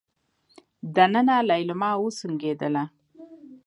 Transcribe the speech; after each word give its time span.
دننه 0.95 1.37
ليلما 1.49 1.91
وسونګېدله. 2.03 2.83